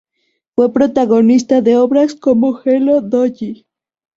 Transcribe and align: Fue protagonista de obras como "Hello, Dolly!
Fue 0.55 0.73
protagonista 0.73 1.61
de 1.61 1.77
obras 1.77 2.15
como 2.15 2.59
"Hello, 2.65 3.01
Dolly! 3.01 3.67